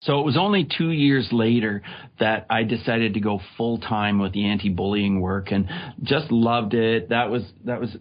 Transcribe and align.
So 0.00 0.20
it 0.20 0.26
was 0.26 0.36
only 0.36 0.68
two 0.76 0.90
years 0.90 1.28
later 1.32 1.82
that 2.20 2.46
I 2.50 2.64
decided 2.64 3.14
to 3.14 3.20
go 3.20 3.40
full 3.56 3.78
time 3.78 4.18
with 4.18 4.32
the 4.32 4.44
anti-bullying 4.46 5.20
work 5.20 5.50
and 5.50 5.68
just 6.02 6.30
loved 6.30 6.74
it. 6.74 7.08
That 7.08 7.30
was, 7.30 7.42
that 7.64 7.80
was 7.80 7.96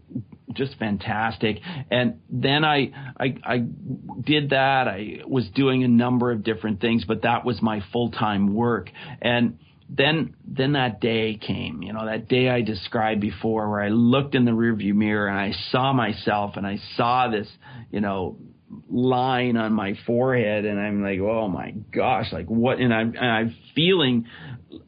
just 0.53 0.77
fantastic. 0.77 1.59
And 1.89 2.20
then 2.29 2.65
I, 2.65 2.91
I, 3.17 3.37
I 3.43 3.57
did 4.21 4.49
that. 4.49 4.87
I 4.87 5.20
was 5.25 5.47
doing 5.55 5.84
a 5.84 5.87
number 5.87 6.31
of 6.31 6.43
different 6.43 6.81
things, 6.81 7.05
but 7.05 7.23
that 7.23 7.45
was 7.45 7.61
my 7.61 7.81
full-time 7.93 8.53
work. 8.53 8.91
And 9.21 9.59
then, 9.89 10.35
then 10.48 10.73
that 10.73 10.99
day 10.99 11.35
came, 11.35 11.81
you 11.81 11.93
know, 11.93 12.05
that 12.05 12.27
day 12.27 12.49
I 12.49 12.62
described 12.62 13.21
before 13.21 13.70
where 13.70 13.81
I 13.81 13.89
looked 13.89 14.35
in 14.35 14.43
the 14.43 14.51
rearview 14.51 14.93
mirror 14.93 15.27
and 15.27 15.37
I 15.37 15.53
saw 15.70 15.93
myself 15.93 16.57
and 16.57 16.65
I 16.65 16.79
saw 16.95 17.29
this, 17.29 17.48
you 17.91 18.01
know, 18.01 18.37
line 18.89 19.57
on 19.57 19.73
my 19.73 19.93
forehead 20.05 20.65
and 20.65 20.79
I'm 20.79 21.03
like, 21.03 21.20
oh 21.20 21.47
my 21.47 21.71
gosh, 21.93 22.31
like 22.31 22.47
what? 22.47 22.79
And 22.79 22.93
I'm, 22.93 23.15
and 23.15 23.25
I'm 23.25 23.55
feeling 23.75 24.27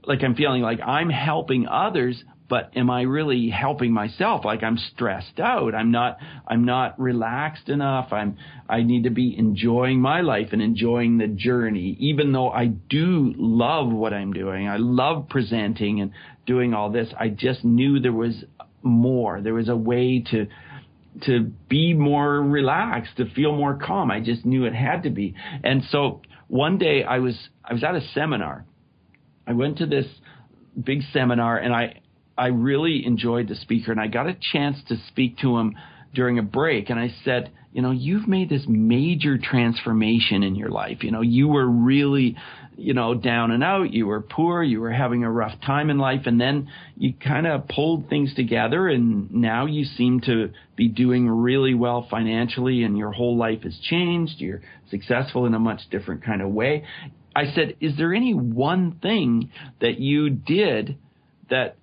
like 0.05 0.23
I'm 0.23 0.35
feeling 0.35 0.61
like 0.61 0.79
I'm 0.81 1.09
helping 1.09 1.67
others, 1.67 2.23
but 2.49 2.71
am 2.75 2.89
I 2.89 3.01
really 3.01 3.49
helping 3.49 3.91
myself? 3.91 4.45
Like 4.45 4.63
I'm 4.63 4.77
stressed 4.77 5.39
out. 5.39 5.75
I'm 5.75 5.91
not, 5.91 6.17
I'm 6.47 6.65
not 6.65 6.99
relaxed 6.99 7.69
enough. 7.69 8.13
I'm, 8.13 8.37
I 8.69 8.83
need 8.83 9.03
to 9.03 9.09
be 9.09 9.35
enjoying 9.37 9.99
my 9.99 10.21
life 10.21 10.49
and 10.51 10.61
enjoying 10.61 11.17
the 11.17 11.27
journey, 11.27 11.97
even 11.99 12.31
though 12.31 12.49
I 12.49 12.67
do 12.67 13.33
love 13.37 13.91
what 13.91 14.13
I'm 14.13 14.33
doing. 14.33 14.67
I 14.67 14.77
love 14.77 15.27
presenting 15.29 16.01
and 16.01 16.11
doing 16.45 16.73
all 16.73 16.89
this. 16.89 17.09
I 17.19 17.29
just 17.29 17.65
knew 17.65 17.99
there 17.99 18.13
was 18.13 18.45
more. 18.81 19.41
There 19.41 19.53
was 19.53 19.69
a 19.69 19.75
way 19.75 20.23
to, 20.31 20.47
to 21.25 21.51
be 21.69 21.93
more 21.93 22.41
relaxed, 22.41 23.17
to 23.17 23.29
feel 23.31 23.55
more 23.55 23.77
calm. 23.77 24.11
I 24.11 24.19
just 24.19 24.45
knew 24.45 24.65
it 24.65 24.73
had 24.73 25.03
to 25.03 25.09
be. 25.09 25.35
And 25.63 25.83
so 25.89 26.21
one 26.47 26.77
day 26.77 27.03
I 27.03 27.19
was 27.19 27.49
I 27.63 27.73
was 27.73 27.83
at 27.83 27.95
a 27.95 28.01
seminar. 28.13 28.65
I 29.45 29.53
went 29.53 29.77
to 29.79 29.85
this 29.85 30.05
big 30.81 31.01
seminar 31.13 31.57
and 31.57 31.73
I 31.73 32.01
I 32.37 32.47
really 32.47 33.05
enjoyed 33.05 33.47
the 33.47 33.55
speaker 33.55 33.91
and 33.91 33.99
I 33.99 34.07
got 34.07 34.27
a 34.27 34.37
chance 34.51 34.77
to 34.89 34.97
speak 35.07 35.39
to 35.39 35.57
him 35.57 35.75
during 36.13 36.39
a 36.39 36.43
break 36.43 36.89
and 36.89 36.99
I 36.99 37.13
said, 37.25 37.51
you 37.77 37.83
know, 37.83 37.91
you've 37.91 38.27
made 38.27 38.49
this 38.49 38.63
major 38.67 39.37
transformation 39.37 40.41
in 40.41 40.55
your 40.55 40.69
life. 40.69 41.03
You 41.03 41.11
know, 41.11 41.21
you 41.21 41.47
were 41.47 41.69
really 41.69 42.35
you 42.75 42.95
know, 42.95 43.13
down 43.13 43.51
and 43.51 43.63
out. 43.63 43.93
You 43.93 44.07
were 44.07 44.21
poor. 44.21 44.63
You 44.63 44.81
were 44.81 44.91
having 44.91 45.23
a 45.23 45.31
rough 45.31 45.59
time 45.61 45.91
in 45.91 45.99
life. 45.99 46.21
And 46.25 46.41
then 46.41 46.69
you 46.95 47.13
kind 47.13 47.45
of 47.45 47.67
pulled 47.67 48.09
things 48.09 48.33
together 48.35 48.87
and 48.87 49.31
now 49.31 49.65
you 49.65 49.83
seem 49.83 50.21
to 50.21 50.51
be 50.75 50.87
doing 50.87 51.27
really 51.27 51.73
well 51.75 52.07
financially 52.09 52.83
and 52.83 52.97
your 52.97 53.11
whole 53.11 53.37
life 53.37 53.61
has 53.61 53.77
changed. 53.89 54.33
You're 54.37 54.61
successful 54.89 55.45
in 55.45 55.53
a 55.53 55.59
much 55.59 55.81
different 55.91 56.23
kind 56.23 56.41
of 56.41 56.49
way. 56.49 56.83
I 57.35 57.51
said, 57.53 57.75
is 57.79 57.97
there 57.97 58.13
any 58.13 58.33
one 58.33 58.99
thing 59.01 59.51
that 59.81 59.99
you 59.99 60.29
did 60.29 60.97
that, 61.49 61.77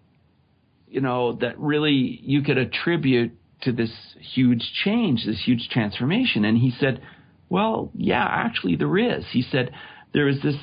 you 0.88 1.00
know, 1.00 1.34
that 1.40 1.58
really 1.58 2.20
you 2.22 2.42
could 2.42 2.58
attribute 2.58 3.32
to 3.62 3.72
this 3.72 3.92
huge 4.20 4.72
change, 4.84 5.24
this 5.26 5.42
huge 5.44 5.68
transformation? 5.70 6.44
And 6.44 6.58
he 6.58 6.72
said, 6.78 7.02
well, 7.48 7.90
yeah, 7.94 8.24
actually 8.24 8.76
there 8.76 8.96
is. 8.98 9.24
He 9.30 9.42
said, 9.42 9.70
there 10.12 10.28
is 10.28 10.40
this 10.42 10.56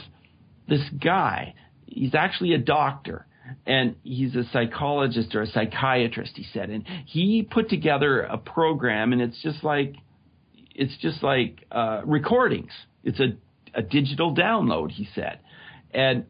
this 0.67 0.81
guy, 1.03 1.53
he's 1.85 2.15
actually 2.15 2.53
a 2.53 2.57
doctor 2.57 3.27
and 3.65 3.95
he's 4.03 4.35
a 4.35 4.43
psychologist 4.53 5.35
or 5.35 5.41
a 5.41 5.47
psychiatrist, 5.47 6.31
he 6.35 6.45
said. 6.53 6.69
And 6.69 6.85
he 7.05 7.43
put 7.43 7.69
together 7.69 8.21
a 8.21 8.37
program 8.37 9.11
and 9.11 9.21
it's 9.21 9.41
just 9.41 9.63
like, 9.63 9.95
it's 10.73 10.95
just 10.97 11.21
like, 11.21 11.65
uh, 11.71 12.01
recordings. 12.05 12.71
It's 13.03 13.19
a, 13.19 13.37
a 13.73 13.81
digital 13.81 14.33
download, 14.33 14.91
he 14.91 15.07
said. 15.13 15.39
And 15.93 16.25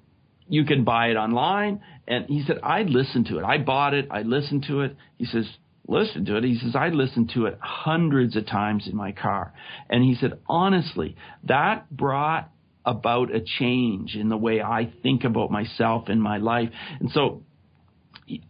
you 0.48 0.66
can 0.66 0.84
buy 0.84 1.08
it 1.08 1.16
online. 1.16 1.82
And 2.08 2.26
he 2.26 2.44
said, 2.46 2.58
I 2.64 2.82
listened 2.82 3.28
to 3.28 3.38
it. 3.38 3.44
I 3.44 3.60
bought 3.60 3.94
it. 3.94 4.08
I 4.10 4.24
listened 4.24 4.66
to 4.68 4.82
it. 4.82 4.96
He 5.18 5.26
says, 5.26 5.46
listen 5.92 6.26
to 6.26 6.38
it. 6.38 6.44
He 6.44 6.58
says, 6.58 6.76
I 6.76 6.90
listened 6.90 7.32
to 7.36 7.46
it 7.46 7.58
hundreds 7.62 8.36
of 8.36 8.48
times 8.48 8.88
in 8.88 8.96
my 8.96 9.12
car. 9.12 9.54
And 9.90 10.04
he 10.04 10.16
said, 10.16 10.40
honestly, 10.48 11.16
that 11.44 11.90
brought 11.96 12.50
about 12.86 13.34
a 13.34 13.42
change 13.42 14.16
in 14.16 14.30
the 14.30 14.38
way 14.38 14.62
I 14.62 14.92
think 15.04 15.24
about 15.24 15.52
myself 15.52 16.06
and 16.08 16.22
my 16.22 16.38
life. 16.38 16.70
And 17.00 17.12
so 17.12 17.44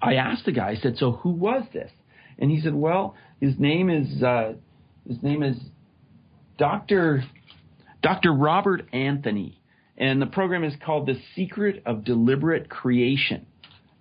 I 0.01 0.15
asked 0.15 0.45
the 0.45 0.51
guy, 0.51 0.69
I 0.69 0.75
said, 0.75 0.97
so 0.97 1.11
who 1.11 1.31
was 1.31 1.63
this? 1.73 1.91
And 2.37 2.49
he 2.49 2.61
said, 2.61 2.73
well, 2.73 3.15
his 3.39 3.55
name 3.59 3.89
is, 3.89 4.23
uh, 4.23 4.53
his 5.07 5.21
name 5.21 5.43
is 5.43 5.57
Dr. 6.57 7.23
Dr. 8.01 8.31
Robert 8.33 8.87
Anthony. 8.93 9.59
And 9.97 10.21
the 10.21 10.27
program 10.27 10.63
is 10.63 10.73
called 10.83 11.07
The 11.07 11.19
Secret 11.35 11.83
of 11.85 12.03
Deliberate 12.05 12.69
Creation. 12.69 13.45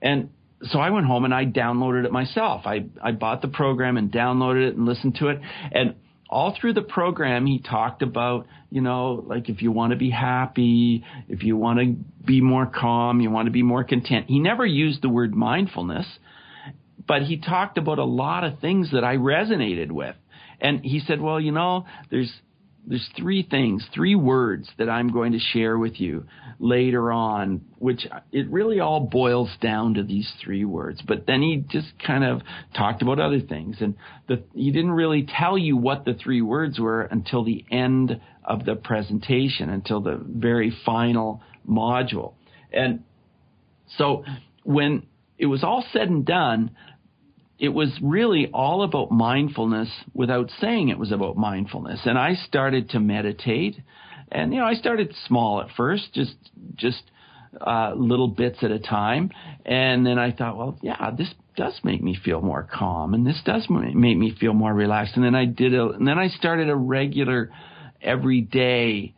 And 0.01 0.31
so 0.65 0.79
I 0.79 0.91
went 0.91 1.07
home 1.07 1.25
and 1.25 1.35
I 1.35 1.47
downloaded 1.47 2.05
it 2.05 2.13
myself. 2.13 2.63
I, 2.67 2.87
I 3.03 3.13
bought 3.13 3.43
the 3.43 3.49
program 3.49 3.97
and 3.97 4.13
downloaded 4.13 4.69
it 4.69 4.77
and 4.77 4.87
listened 4.87 5.17
to 5.17 5.29
it. 5.29 5.41
And 5.73 5.95
all 6.29 6.57
through 6.59 6.75
the 6.75 6.83
program, 6.83 7.47
he 7.47 7.59
talked 7.59 8.03
about, 8.03 8.47
you 8.71 8.81
know, 8.81 9.25
like 9.27 9.49
if 9.49 9.63
you 9.63 9.73
want 9.73 9.93
to 9.93 9.97
be 9.97 10.11
happy, 10.11 11.03
if 11.29 11.43
you 11.43 11.57
want 11.57 11.81
to 11.81 11.97
be 12.25 12.41
more 12.41 12.67
calm, 12.67 13.21
you 13.21 13.31
want 13.31 13.47
to 13.47 13.53
be 13.53 13.63
more 13.63 13.85
content. 13.85 14.27
He 14.29 14.39
never 14.39 14.65
used 14.65 15.03
the 15.03 15.09
word 15.09 15.35
mindfulness, 15.35 16.07
but 17.07 17.23
he 17.23 17.39
talked 17.39 17.79
about 17.79 17.99
a 17.99 18.05
lot 18.05 18.45
of 18.45 18.61
things 18.61 18.93
that 18.93 19.03
I 19.03 19.17
resonated 19.17 19.91
with. 19.91 20.15
And 20.61 20.85
he 20.85 21.01
said, 21.01 21.21
well, 21.21 21.41
you 21.41 21.53
know, 21.53 21.87
there's, 22.11 22.31
there's 22.87 23.09
three 23.17 23.47
things, 23.49 23.87
three 23.95 24.15
words 24.15 24.69
that 24.79 24.89
I'm 24.89 25.13
going 25.13 25.33
to 25.33 25.39
share 25.39 25.79
with 25.79 26.01
you 26.01 26.27
later 26.59 27.13
on, 27.13 27.63
which 27.79 28.07
it 28.33 28.51
really 28.51 28.81
all 28.81 29.01
boils 29.01 29.51
down 29.61 29.95
to 29.95 30.03
these 30.03 30.31
three 30.43 30.65
words. 30.65 31.01
But 31.07 31.27
then 31.27 31.43
he 31.43 31.65
just 31.69 31.89
kind 32.05 32.25
of 32.25 32.43
talked 32.77 33.03
about 33.03 33.21
other 33.21 33.41
things, 33.41 33.77
and 33.81 33.97
the, 34.29 34.43
he 34.55 34.71
didn't 34.71 34.93
really 34.93 35.27
tell 35.39 35.57
you 35.57 35.77
what 35.77 36.05
the 36.05 36.15
three 36.15 36.43
words 36.43 36.79
were 36.79 37.03
until 37.03 37.45
the 37.45 37.65
end 37.71 38.21
of 38.45 38.65
the 38.65 38.75
presentation, 38.75 39.69
until 39.69 40.01
the 40.01 40.21
very 40.27 40.73
final 40.85 41.43
module. 41.69 42.35
And 42.73 43.05
so 43.99 44.25
when 44.65 45.07
it 45.39 45.47
was 45.47 45.63
all 45.63 45.85
said 45.93 46.09
and 46.09 46.25
done, 46.25 46.71
it 47.61 47.69
was 47.69 47.91
really 48.01 48.51
all 48.53 48.83
about 48.83 49.11
mindfulness 49.11 49.91
without 50.15 50.51
saying 50.61 50.89
it 50.89 50.99
was 50.99 51.13
about 51.13 51.37
mindfulness. 51.37 52.01
And 52.07 52.19
I 52.19 52.35
started 52.35 52.89
to 52.91 53.01
meditate. 53.01 53.77
And, 54.33 54.55
you 54.55 54.61
know, 54.61 54.65
I 54.65 54.75
started 54.75 55.15
small 55.27 55.61
at 55.61 55.69
first, 55.77 56.15
just, 56.15 56.35
just, 56.75 57.03
uh, 57.61 57.93
little 57.95 58.29
bits 58.29 58.59
at 58.63 58.71
a 58.71 58.79
time. 58.79 59.31
And 59.67 60.07
then 60.07 60.19
I 60.19 60.33
thought, 60.33 60.57
well, 60.57 60.79
yeah, 60.81 61.11
this 61.11 61.29
does 61.55 61.79
make 61.85 62.03
me 62.03 62.17
feel 62.25 62.41
more 62.41 62.67
calm 62.73 63.13
and 63.13 63.27
this 63.27 63.41
does 63.45 63.67
make 63.69 64.17
me 64.17 64.35
feel 64.41 64.55
more 64.55 64.73
relaxed. 64.73 65.17
And 65.17 65.25
then 65.25 65.35
I 65.35 65.45
did 65.45 65.75
a, 65.75 65.91
and 65.91 66.09
then 66.09 66.19
I 66.19 66.29
started 66.29 66.71
a 66.71 66.77
regular 66.77 67.51
everyday, 68.01 69.15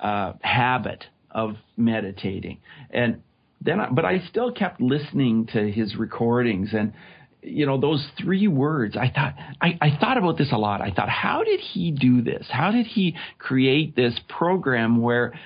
uh, 0.00 0.32
habit 0.40 1.04
of 1.30 1.56
meditating. 1.76 2.58
And 2.88 3.20
then, 3.60 3.80
I, 3.80 3.90
but 3.90 4.06
I 4.06 4.22
still 4.30 4.50
kept 4.50 4.80
listening 4.80 5.48
to 5.52 5.70
his 5.70 5.94
recordings 5.94 6.70
and, 6.72 6.94
you 7.42 7.66
know 7.66 7.80
those 7.80 8.06
three 8.20 8.46
words 8.46 8.96
i 8.96 9.10
thought 9.10 9.34
I, 9.62 9.78
I 9.80 9.98
thought 9.98 10.18
about 10.18 10.38
this 10.38 10.50
a 10.52 10.58
lot. 10.58 10.80
I 10.80 10.90
thought 10.90 11.08
how 11.08 11.44
did 11.44 11.60
he 11.60 11.92
do 11.92 12.22
this? 12.22 12.46
How 12.50 12.72
did 12.72 12.86
he 12.86 13.16
create 13.38 13.94
this 13.94 14.18
program 14.28 15.00
where 15.00 15.38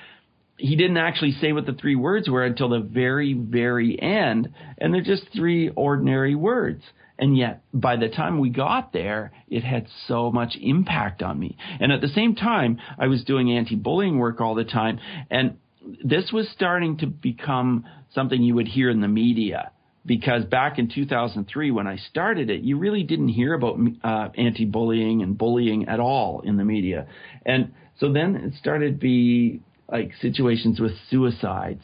he 0.57 0.75
didn't 0.75 0.97
actually 0.97 1.33
say 1.33 1.53
what 1.53 1.67
the 1.67 1.73
three 1.73 1.95
words 1.95 2.27
were 2.27 2.43
until 2.43 2.69
the 2.69 2.79
very 2.79 3.33
very 3.33 4.01
end 4.01 4.49
and 4.79 4.93
they're 4.93 5.01
just 5.01 5.23
three 5.35 5.69
ordinary 5.69 6.33
words. 6.33 6.83
And 7.19 7.37
yet 7.37 7.63
by 7.73 7.95
the 7.95 8.09
time 8.09 8.39
we 8.39 8.49
got 8.49 8.91
there 8.91 9.31
it 9.47 9.63
had 9.63 9.87
so 10.07 10.31
much 10.31 10.57
impact 10.59 11.21
on 11.21 11.39
me. 11.39 11.57
And 11.79 11.91
at 11.91 12.01
the 12.01 12.07
same 12.07 12.35
time 12.35 12.79
i 12.97 13.07
was 13.07 13.23
doing 13.23 13.51
anti-bullying 13.51 14.17
work 14.17 14.41
all 14.41 14.55
the 14.55 14.65
time 14.65 14.99
and 15.29 15.57
this 16.03 16.31
was 16.33 16.49
starting 16.49 16.97
to 16.97 17.07
become 17.07 17.85
something 18.13 18.41
you 18.41 18.55
would 18.55 18.67
hear 18.67 18.89
in 18.89 18.99
the 18.99 19.07
media 19.07 19.71
because 20.07 20.45
back 20.45 20.79
in 20.79 20.89
2003 20.89 21.69
when 21.71 21.85
I 21.85 21.97
started 21.97 22.49
it, 22.49 22.61
you 22.61 22.77
really 22.77 23.03
didn't 23.03 23.27
hear 23.27 23.53
about 23.53 23.77
uh, 24.03 24.29
anti-bullying 24.35 25.21
and 25.21 25.37
bullying 25.37 25.87
at 25.89 25.99
all 25.99 26.41
in 26.41 26.55
the 26.57 26.63
media. 26.63 27.07
And 27.45 27.73
so 27.99 28.11
then 28.11 28.35
it 28.37 28.53
started 28.59 28.93
to 28.93 28.97
be 28.97 29.59
like 29.91 30.11
situations 30.21 30.79
with 30.79 30.93
suicides 31.09 31.83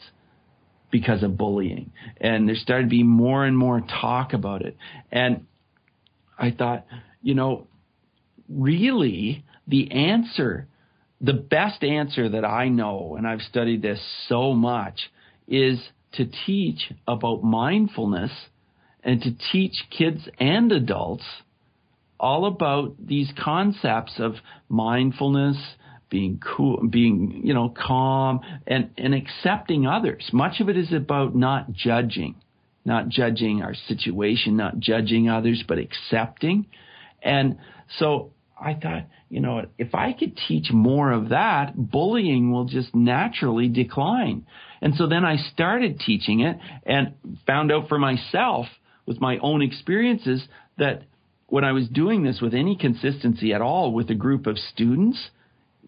because 0.90 1.22
of 1.22 1.36
bullying. 1.36 1.92
And 2.18 2.48
there 2.48 2.56
started 2.56 2.84
to 2.84 2.88
be 2.88 3.02
more 3.02 3.44
and 3.44 3.56
more 3.56 3.80
talk 3.80 4.32
about 4.32 4.62
it. 4.62 4.76
And 5.12 5.46
I 6.38 6.50
thought, 6.50 6.86
you 7.22 7.34
know, 7.34 7.66
really 8.48 9.44
the 9.66 9.90
answer, 9.92 10.66
the 11.20 11.32
best 11.32 11.82
answer 11.82 12.30
that 12.30 12.44
I 12.44 12.68
know, 12.68 13.16
and 13.18 13.26
I've 13.26 13.42
studied 13.42 13.82
this 13.82 14.00
so 14.28 14.54
much, 14.54 15.10
is 15.46 15.78
to 16.16 16.28
teach 16.46 16.92
about 17.06 17.42
mindfulness 17.42 18.30
and 19.02 19.20
to 19.22 19.30
teach 19.52 19.84
kids 19.96 20.28
and 20.38 20.72
adults 20.72 21.24
all 22.18 22.46
about 22.46 22.94
these 23.04 23.30
concepts 23.38 24.14
of 24.18 24.34
mindfulness, 24.68 25.56
being 26.08 26.40
cool, 26.40 26.80
being, 26.88 27.42
you 27.44 27.52
know, 27.52 27.68
calm 27.68 28.40
and, 28.66 28.90
and 28.96 29.14
accepting 29.14 29.86
others. 29.86 30.28
Much 30.32 30.60
of 30.60 30.68
it 30.68 30.76
is 30.76 30.92
about 30.92 31.34
not 31.34 31.72
judging, 31.72 32.36
not 32.84 33.08
judging 33.08 33.62
our 33.62 33.74
situation, 33.74 34.56
not 34.56 34.78
judging 34.78 35.28
others, 35.28 35.64
but 35.66 35.78
accepting. 35.78 36.66
And 37.22 37.58
so 37.98 38.30
I 38.60 38.74
thought, 38.74 39.06
you 39.28 39.40
know, 39.40 39.66
if 39.78 39.94
I 39.94 40.12
could 40.12 40.38
teach 40.48 40.70
more 40.70 41.10
of 41.10 41.30
that, 41.30 41.72
bullying 41.76 42.52
will 42.52 42.66
just 42.66 42.94
naturally 42.94 43.68
decline. 43.68 44.46
And 44.80 44.94
so 44.94 45.06
then 45.06 45.24
I 45.24 45.36
started 45.36 46.00
teaching 46.00 46.40
it 46.40 46.58
and 46.86 47.14
found 47.46 47.72
out 47.72 47.88
for 47.88 47.98
myself 47.98 48.66
with 49.06 49.20
my 49.20 49.38
own 49.38 49.62
experiences 49.62 50.42
that 50.78 51.02
when 51.46 51.64
I 51.64 51.72
was 51.72 51.88
doing 51.88 52.22
this 52.22 52.40
with 52.40 52.54
any 52.54 52.76
consistency 52.76 53.52
at 53.52 53.60
all 53.60 53.92
with 53.92 54.10
a 54.10 54.14
group 54.14 54.46
of 54.46 54.58
students, 54.58 55.30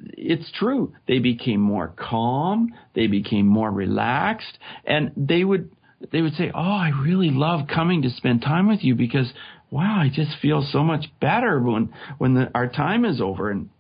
it's 0.01 0.51
true. 0.53 0.95
They 1.09 1.19
became 1.19 1.61
more 1.61 1.95
calm, 1.97 2.73
they 2.95 3.07
became 3.07 3.47
more 3.47 3.71
relaxed, 3.71 4.59
and 4.85 5.13
they 5.17 5.45
would 5.45 5.71
they 6.13 6.21
would 6.21 6.35
say, 6.35 6.51
"Oh, 6.55 6.61
I 6.61 6.91
really 6.91 7.31
love 7.31 7.69
coming 7.69 8.03
to 8.03 8.11
spend 8.11 8.43
time 8.43 8.69
with 8.69 8.85
you 8.85 8.95
because 8.95 9.33
wow, 9.71 10.01
I 10.01 10.11
just 10.13 10.39
feel 10.41 10.67
so 10.71 10.83
much 10.83 11.07
better 11.21 11.61
when 11.61 11.93
when 12.19 12.35
the, 12.35 12.51
our 12.55 12.69
time 12.69 13.05
is 13.05 13.21
over." 13.21 13.51
And 13.51 13.71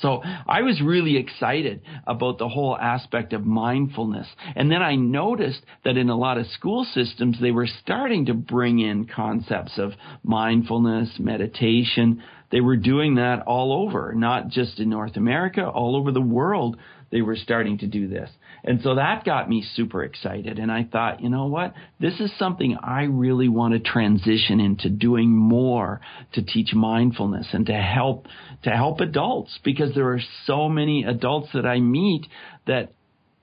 so 0.00 0.22
I 0.24 0.62
was 0.62 0.80
really 0.80 1.16
excited 1.16 1.82
about 2.06 2.38
the 2.38 2.48
whole 2.48 2.76
aspect 2.76 3.32
of 3.32 3.46
mindfulness. 3.46 4.26
And 4.56 4.70
then 4.70 4.82
I 4.82 4.96
noticed 4.96 5.62
that 5.84 5.96
in 5.96 6.10
a 6.10 6.16
lot 6.16 6.38
of 6.38 6.46
school 6.48 6.84
systems, 6.84 7.38
they 7.40 7.52
were 7.52 7.68
starting 7.82 8.26
to 8.26 8.34
bring 8.34 8.80
in 8.80 9.06
concepts 9.06 9.78
of 9.78 9.92
mindfulness, 10.24 11.10
meditation. 11.18 12.22
They 12.50 12.60
were 12.60 12.76
doing 12.76 13.16
that 13.16 13.42
all 13.42 13.72
over, 13.72 14.14
not 14.14 14.48
just 14.48 14.80
in 14.80 14.90
North 14.90 15.16
America, 15.16 15.64
all 15.66 15.96
over 15.96 16.10
the 16.10 16.20
world 16.20 16.76
they 17.14 17.22
were 17.22 17.36
starting 17.36 17.78
to 17.78 17.86
do 17.86 18.08
this. 18.08 18.28
And 18.64 18.80
so 18.82 18.96
that 18.96 19.24
got 19.24 19.48
me 19.48 19.64
super 19.76 20.02
excited. 20.02 20.58
And 20.58 20.72
I 20.72 20.82
thought, 20.82 21.22
you 21.22 21.28
know 21.28 21.46
what? 21.46 21.72
This 22.00 22.18
is 22.18 22.32
something 22.40 22.76
I 22.82 23.02
really 23.02 23.46
want 23.46 23.72
to 23.72 23.78
transition 23.78 24.58
into 24.58 24.90
doing 24.90 25.30
more 25.30 26.00
to 26.32 26.42
teach 26.42 26.74
mindfulness 26.74 27.46
and 27.52 27.66
to 27.66 27.72
help, 27.72 28.26
to 28.64 28.70
help 28.70 28.98
adults 28.98 29.56
because 29.62 29.94
there 29.94 30.08
are 30.08 30.20
so 30.44 30.68
many 30.68 31.04
adults 31.04 31.50
that 31.54 31.64
I 31.64 31.78
meet 31.78 32.26
that 32.66 32.92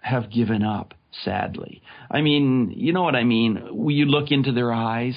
have 0.02 0.30
given 0.30 0.64
up, 0.64 0.94
sadly. 1.24 1.82
I 2.12 2.20
mean, 2.20 2.74
you 2.76 2.92
know 2.92 3.04
what 3.04 3.16
I 3.16 3.24
mean? 3.24 3.88
You 3.88 4.06
look 4.06 4.32
into 4.32 4.52
their 4.52 4.74
eyes 4.74 5.16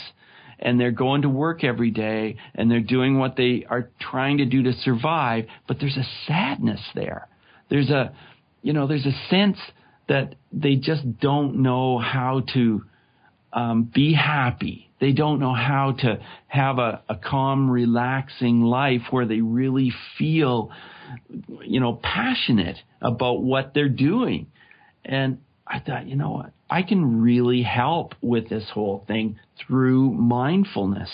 and 0.61 0.79
they're 0.79 0.93
going 0.93 1.23
to 1.23 1.29
work 1.29 1.65
every 1.65 1.91
day 1.91 2.37
and 2.55 2.71
they're 2.71 2.79
doing 2.79 3.19
what 3.19 3.35
they 3.35 3.67
are 3.69 3.91
trying 3.99 4.39
to 4.39 4.45
do 4.45 4.63
to 4.63 4.75
survive, 4.75 5.47
but 5.67 5.79
there's 5.81 5.97
a 5.97 6.07
sadness 6.29 6.81
there. 6.95 7.27
There's 7.69 7.91
a, 7.91 8.13
you 8.65 8.73
know, 8.73 8.87
there's 8.87 9.05
a 9.05 9.29
sense 9.29 9.59
that 10.09 10.37
they 10.51 10.77
just 10.77 11.21
don't 11.21 11.63
know 11.63 11.99
how 11.99 12.43
to 12.55 12.83
um, 13.53 13.91
be 13.95 14.15
happy. 14.15 14.91
They 15.01 15.13
don't 15.13 15.39
know 15.39 15.53
how 15.53 15.93
to 15.99 16.19
have 16.47 16.79
a, 16.79 17.03
a 17.07 17.15
calm, 17.15 17.71
relaxing 17.71 18.63
life 18.63 19.03
where 19.11 19.27
they 19.27 19.43
really 19.43 19.93
feel, 20.17 20.71
you 21.63 21.79
know, 21.79 22.01
passionate 22.03 22.79
about 23.03 23.43
what 23.43 23.75
they're 23.75 23.91
doing. 23.91 24.47
And 25.05 25.41
I 25.67 25.81
thought, 25.81 26.07
you 26.09 26.17
know 26.17 26.31
what? 26.31 26.53
I 26.71 26.83
can 26.83 27.21
really 27.21 27.63
help 27.63 28.15
with 28.23 28.49
this 28.49 28.65
whole 28.73 29.05
thing 29.07 29.39
through 29.67 30.11
mindfulness. 30.11 31.11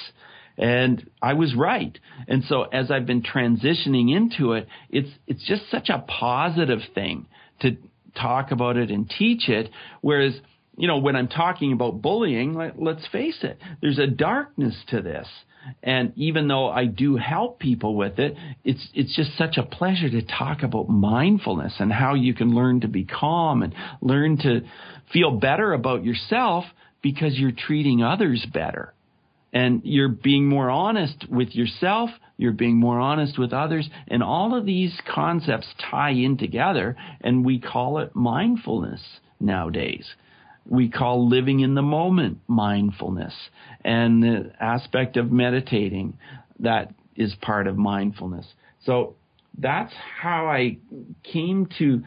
And 0.60 1.08
I 1.22 1.32
was 1.32 1.54
right. 1.54 1.98
And 2.28 2.44
so 2.44 2.64
as 2.64 2.90
I've 2.90 3.06
been 3.06 3.22
transitioning 3.22 4.14
into 4.14 4.52
it, 4.52 4.68
it's, 4.90 5.08
it's 5.26 5.44
just 5.46 5.62
such 5.70 5.88
a 5.88 6.04
positive 6.06 6.80
thing 6.94 7.26
to 7.62 7.78
talk 8.14 8.50
about 8.50 8.76
it 8.76 8.90
and 8.90 9.08
teach 9.18 9.48
it. 9.48 9.70
Whereas, 10.02 10.34
you 10.76 10.86
know, 10.86 10.98
when 10.98 11.16
I'm 11.16 11.28
talking 11.28 11.72
about 11.72 12.02
bullying, 12.02 12.54
let, 12.54 12.80
let's 12.80 13.06
face 13.08 13.38
it, 13.42 13.58
there's 13.80 13.98
a 13.98 14.06
darkness 14.06 14.76
to 14.88 15.00
this. 15.00 15.26
And 15.82 16.12
even 16.16 16.46
though 16.46 16.68
I 16.68 16.84
do 16.84 17.16
help 17.16 17.58
people 17.58 17.96
with 17.96 18.18
it, 18.18 18.34
it's 18.64 18.86
it's 18.94 19.14
just 19.14 19.36
such 19.36 19.58
a 19.58 19.62
pleasure 19.62 20.08
to 20.08 20.22
talk 20.22 20.62
about 20.62 20.88
mindfulness 20.88 21.74
and 21.78 21.92
how 21.92 22.14
you 22.14 22.32
can 22.32 22.54
learn 22.54 22.80
to 22.80 22.88
be 22.88 23.04
calm 23.04 23.62
and 23.62 23.74
learn 24.00 24.38
to 24.38 24.62
feel 25.12 25.32
better 25.32 25.74
about 25.74 26.02
yourself 26.02 26.64
because 27.02 27.38
you're 27.38 27.52
treating 27.52 28.02
others 28.02 28.46
better 28.50 28.94
and 29.52 29.82
you're 29.84 30.08
being 30.08 30.48
more 30.48 30.70
honest 30.70 31.26
with 31.28 31.54
yourself, 31.54 32.10
you're 32.36 32.52
being 32.52 32.76
more 32.76 33.00
honest 33.00 33.38
with 33.38 33.52
others, 33.52 33.88
and 34.08 34.22
all 34.22 34.56
of 34.56 34.64
these 34.66 34.98
concepts 35.12 35.66
tie 35.90 36.10
in 36.10 36.36
together, 36.36 36.96
and 37.20 37.44
we 37.44 37.58
call 37.58 37.98
it 37.98 38.14
mindfulness 38.14 39.02
nowadays. 39.40 40.06
We 40.66 40.88
call 40.88 41.28
living 41.28 41.60
in 41.60 41.74
the 41.74 41.82
moment 41.82 42.38
mindfulness, 42.46 43.34
and 43.84 44.22
the 44.22 44.52
aspect 44.60 45.16
of 45.16 45.32
meditating 45.32 46.16
that 46.60 46.94
is 47.16 47.34
part 47.40 47.66
of 47.66 47.76
mindfulness. 47.76 48.46
So 48.84 49.16
that's 49.58 49.92
how 50.20 50.46
I 50.46 50.78
came 51.24 51.68
to 51.78 52.02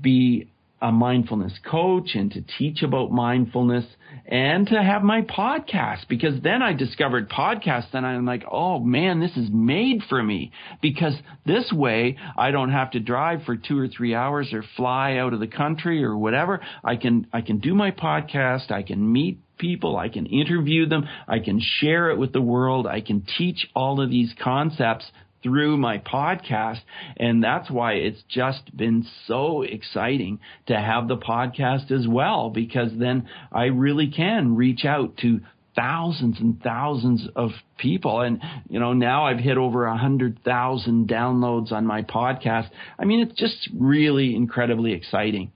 be 0.00 0.48
a 0.82 0.90
mindfulness 0.90 1.52
coach 1.68 2.14
and 2.14 2.32
to 2.32 2.42
teach 2.58 2.82
about 2.82 3.10
mindfulness 3.10 3.84
and 4.26 4.66
to 4.68 4.82
have 4.82 5.02
my 5.02 5.22
podcast 5.22 6.08
because 6.08 6.40
then 6.42 6.62
I 6.62 6.72
discovered 6.72 7.28
podcasts 7.28 7.92
and 7.92 8.06
I'm 8.06 8.24
like, 8.24 8.44
oh 8.50 8.78
man, 8.78 9.20
this 9.20 9.36
is 9.36 9.50
made 9.50 10.02
for 10.08 10.22
me 10.22 10.52
because 10.80 11.14
this 11.44 11.70
way 11.72 12.16
I 12.36 12.50
don't 12.50 12.70
have 12.70 12.92
to 12.92 13.00
drive 13.00 13.42
for 13.44 13.56
two 13.56 13.78
or 13.78 13.88
three 13.88 14.14
hours 14.14 14.52
or 14.52 14.64
fly 14.76 15.16
out 15.16 15.34
of 15.34 15.40
the 15.40 15.46
country 15.46 16.02
or 16.02 16.16
whatever. 16.16 16.60
I 16.82 16.96
can, 16.96 17.26
I 17.32 17.42
can 17.42 17.58
do 17.58 17.74
my 17.74 17.90
podcast. 17.90 18.70
I 18.70 18.82
can 18.82 19.12
meet 19.12 19.40
people. 19.58 19.98
I 19.98 20.08
can 20.08 20.26
interview 20.26 20.86
them. 20.86 21.06
I 21.28 21.40
can 21.40 21.60
share 21.60 22.10
it 22.10 22.18
with 22.18 22.32
the 22.32 22.40
world. 22.40 22.86
I 22.86 23.02
can 23.02 23.26
teach 23.36 23.68
all 23.74 24.00
of 24.00 24.10
these 24.10 24.34
concepts 24.42 25.04
through 25.42 25.76
my 25.76 25.98
podcast. 25.98 26.80
And 27.16 27.42
that's 27.42 27.70
why 27.70 27.94
it's 27.94 28.22
just 28.28 28.76
been 28.76 29.06
so 29.26 29.62
exciting 29.62 30.40
to 30.66 30.76
have 30.76 31.08
the 31.08 31.16
podcast 31.16 31.90
as 31.90 32.06
well, 32.06 32.50
because 32.50 32.90
then 32.96 33.28
I 33.52 33.64
really 33.66 34.10
can 34.10 34.56
reach 34.56 34.84
out 34.84 35.16
to 35.18 35.40
thousands 35.76 36.38
and 36.40 36.60
thousands 36.62 37.26
of 37.36 37.50
people. 37.78 38.20
And, 38.20 38.40
you 38.68 38.80
know, 38.80 38.92
now 38.92 39.26
I've 39.26 39.38
hit 39.38 39.56
over 39.56 39.86
a 39.86 39.96
hundred 39.96 40.42
thousand 40.44 41.08
downloads 41.08 41.72
on 41.72 41.86
my 41.86 42.02
podcast. 42.02 42.68
I 42.98 43.04
mean, 43.04 43.20
it's 43.20 43.38
just 43.38 43.68
really 43.74 44.34
incredibly 44.34 44.92
exciting. 44.92 45.52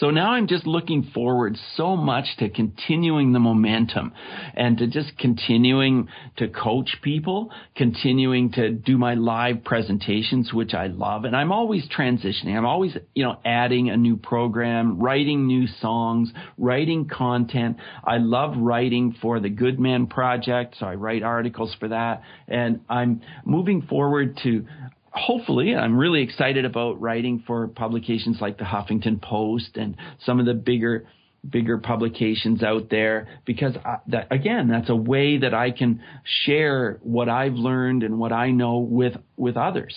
So 0.00 0.08
now 0.08 0.30
I'm 0.30 0.46
just 0.46 0.66
looking 0.66 1.10
forward 1.12 1.58
so 1.76 1.94
much 1.94 2.24
to 2.38 2.48
continuing 2.48 3.34
the 3.34 3.38
momentum 3.38 4.14
and 4.54 4.78
to 4.78 4.86
just 4.86 5.18
continuing 5.18 6.08
to 6.38 6.48
coach 6.48 6.96
people, 7.02 7.50
continuing 7.76 8.50
to 8.52 8.70
do 8.70 8.96
my 8.96 9.12
live 9.12 9.62
presentations, 9.62 10.54
which 10.54 10.72
I 10.72 10.86
love. 10.86 11.26
And 11.26 11.36
I'm 11.36 11.52
always 11.52 11.86
transitioning. 11.86 12.56
I'm 12.56 12.64
always, 12.64 12.96
you 13.14 13.24
know, 13.24 13.40
adding 13.44 13.90
a 13.90 13.96
new 13.98 14.16
program, 14.16 14.98
writing 14.98 15.46
new 15.46 15.66
songs, 15.66 16.32
writing 16.56 17.06
content. 17.06 17.76
I 18.02 18.16
love 18.16 18.56
writing 18.56 19.14
for 19.20 19.38
the 19.38 19.50
Good 19.50 19.78
Men 19.78 20.06
Project. 20.06 20.76
So 20.80 20.86
I 20.86 20.94
write 20.94 21.22
articles 21.22 21.76
for 21.78 21.88
that. 21.88 22.22
And 22.48 22.80
I'm 22.88 23.20
moving 23.44 23.82
forward 23.82 24.38
to 24.44 24.64
hopefully, 25.12 25.74
I'm 25.74 25.96
really 25.96 26.22
excited 26.22 26.64
about 26.64 27.00
writing 27.00 27.42
for 27.46 27.68
publications 27.68 28.38
like 28.40 28.58
the 28.58 28.64
Huffington 28.64 29.20
Post 29.20 29.76
and 29.76 29.96
some 30.24 30.40
of 30.40 30.46
the 30.46 30.54
bigger 30.54 31.06
bigger 31.48 31.78
publications 31.78 32.62
out 32.62 32.90
there 32.90 33.26
because 33.46 33.74
I, 33.82 33.96
that 34.08 34.30
again 34.30 34.68
that's 34.68 34.90
a 34.90 34.94
way 34.94 35.38
that 35.38 35.54
I 35.54 35.70
can 35.70 36.02
share 36.44 36.98
what 37.02 37.30
I've 37.30 37.54
learned 37.54 38.02
and 38.02 38.18
what 38.18 38.30
I 38.30 38.50
know 38.50 38.78
with 38.78 39.14
with 39.36 39.56
others. 39.56 39.94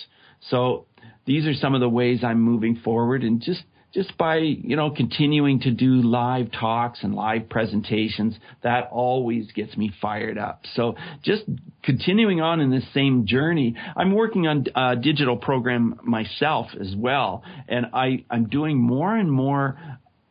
So 0.48 0.86
these 1.26 1.46
are 1.46 1.54
some 1.54 1.74
of 1.74 1.80
the 1.80 1.88
ways 1.88 2.24
I'm 2.24 2.40
moving 2.40 2.76
forward 2.76 3.22
and 3.22 3.40
just 3.42 3.62
just 3.94 4.18
by, 4.18 4.38
you 4.38 4.74
know, 4.74 4.90
continuing 4.90 5.60
to 5.60 5.70
do 5.70 6.02
live 6.02 6.50
talks 6.50 6.98
and 7.02 7.14
live 7.14 7.48
presentations, 7.48 8.36
that 8.62 8.88
always 8.90 9.50
gets 9.52 9.76
me 9.76 9.92
fired 10.02 10.36
up. 10.36 10.64
So 10.74 10.96
just 11.22 11.44
continuing 11.82 12.40
on 12.40 12.60
in 12.60 12.70
this 12.70 12.84
same 12.92 13.24
journey, 13.24 13.76
I'm 13.96 14.12
working 14.12 14.48
on 14.48 14.66
a 14.74 14.96
digital 14.96 15.36
program 15.36 16.00
myself 16.02 16.66
as 16.78 16.94
well. 16.96 17.44
And 17.68 17.86
I, 17.94 18.24
I'm 18.28 18.48
doing 18.48 18.76
more 18.76 19.14
and 19.14 19.30
more 19.30 19.78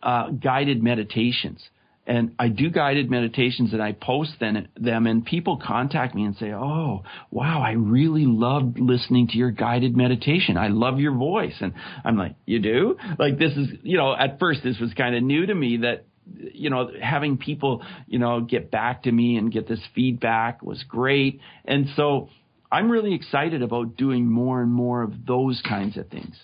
uh, 0.01 0.29
guided 0.32 0.84
meditations 0.84 1.63
and 2.05 2.36
I 2.38 2.50
do 2.50 2.69
guided 2.69 3.10
meditations 3.10 3.72
and 3.74 3.81
I 3.81 3.93
post 3.93 4.33
them, 4.39 4.67
them 4.75 5.07
and 5.07 5.25
people 5.25 5.57
contact 5.57 6.13
me 6.13 6.25
and 6.25 6.36
say, 6.36 6.51
"Oh, 6.51 7.03
wow, 7.31 7.62
I 7.62 7.72
really 7.72 8.25
loved 8.25 8.79
listening 8.79 9.27
to 9.29 9.38
your 9.38 9.51
guided 9.51 9.95
meditation. 9.95 10.57
I 10.57 10.67
love 10.67 11.00
your 11.00 11.13
voice." 11.13 11.55
And 11.62 11.74
I'm 12.03 12.17
like, 12.17 12.36
"You 12.45 12.60
do?" 12.60 12.98
Like 13.17 13.38
this 13.38 13.53
is, 13.53 13.69
you 13.83 13.98
know, 13.98 14.13
at 14.15 14.39
first 14.39 14.63
this 14.63 14.79
was 14.79 14.93
kind 14.93 15.15
of 15.15 15.24
new 15.24 15.45
to 15.45 15.55
me 15.55 15.77
that 15.77 16.05
you 16.53 16.69
know, 16.69 16.89
having 17.01 17.38
people, 17.38 17.83
you 18.07 18.19
know, 18.19 18.41
get 18.41 18.72
back 18.72 19.03
to 19.03 19.12
me 19.12 19.36
and 19.38 19.51
get 19.51 19.67
this 19.67 19.81
feedback 19.93 20.62
was 20.63 20.81
great. 20.88 21.41
And 21.65 21.88
so 21.95 22.29
I'm 22.72 22.89
really 22.89 23.13
excited 23.13 23.62
about 23.62 23.98
doing 23.98 24.31
more 24.31 24.62
and 24.62 24.72
more 24.72 25.03
of 25.03 25.25
those 25.25 25.62
kinds 25.67 25.98
of 25.98 26.07
things. 26.10 26.36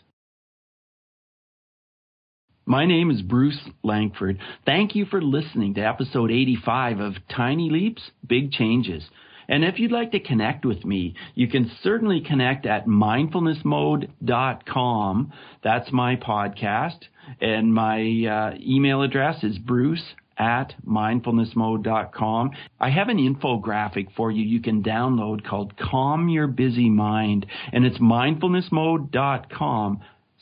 My 2.69 2.85
name 2.85 3.09
is 3.09 3.21
Bruce 3.23 3.59
Langford. 3.81 4.38
Thank 4.63 4.95
you 4.95 5.07
for 5.07 5.23
listening 5.23 5.73
to 5.73 5.81
episode 5.81 6.29
85 6.29 6.99
of 6.99 7.15
Tiny 7.35 7.71
Leaps, 7.71 8.11
Big 8.27 8.51
Changes. 8.51 9.09
And 9.47 9.65
if 9.65 9.79
you'd 9.79 9.91
like 9.91 10.11
to 10.11 10.19
connect 10.19 10.67
with 10.67 10.85
me, 10.85 11.15
you 11.33 11.47
can 11.47 11.71
certainly 11.81 12.21
connect 12.21 12.67
at 12.67 12.85
mindfulnessmode.com. 12.85 15.33
That's 15.63 15.91
my 15.91 16.15
podcast. 16.15 16.99
And 17.41 17.73
my 17.73 18.01
uh, 18.27 18.51
email 18.61 19.01
address 19.01 19.43
is 19.43 19.57
bruce 19.57 20.13
at 20.38 20.75
mindfulnessmode.com. 20.88 22.51
I 22.79 22.91
have 22.91 23.09
an 23.09 23.17
infographic 23.17 24.13
for 24.15 24.29
you 24.29 24.43
you 24.43 24.61
can 24.61 24.83
download 24.83 25.43
called 25.43 25.75
Calm 25.75 26.29
Your 26.29 26.45
Busy 26.45 26.91
Mind. 26.91 27.47
And 27.73 27.83
it's 27.83 27.97
mindfulnessmode.com 27.97 30.01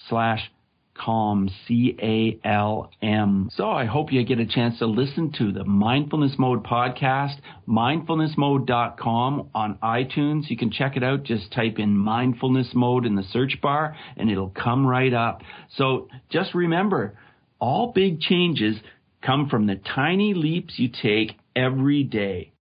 slash 0.09 0.51
calm, 0.97 1.49
C-A-L-M. 1.67 3.49
So 3.53 3.69
I 3.69 3.85
hope 3.85 4.11
you 4.11 4.23
get 4.23 4.39
a 4.39 4.45
chance 4.45 4.79
to 4.79 4.85
listen 4.85 5.31
to 5.37 5.51
the 5.51 5.63
Mindfulness 5.63 6.35
Mode 6.37 6.63
podcast, 6.63 7.35
mindfulnessmode.com 7.67 9.49
on 9.53 9.77
iTunes. 9.83 10.49
You 10.49 10.57
can 10.57 10.71
check 10.71 10.97
it 10.97 11.03
out. 11.03 11.23
Just 11.23 11.51
type 11.51 11.79
in 11.79 11.97
mindfulness 11.97 12.69
mode 12.73 13.05
in 13.05 13.15
the 13.15 13.23
search 13.23 13.59
bar 13.61 13.95
and 14.15 14.29
it'll 14.29 14.49
come 14.49 14.85
right 14.85 15.13
up. 15.13 15.41
So 15.75 16.07
just 16.29 16.53
remember, 16.53 17.17
all 17.59 17.91
big 17.93 18.19
changes 18.19 18.77
come 19.21 19.49
from 19.49 19.67
the 19.67 19.75
tiny 19.75 20.33
leaps 20.33 20.75
you 20.77 20.89
take 20.89 21.33
every 21.55 22.03
day. 22.03 22.53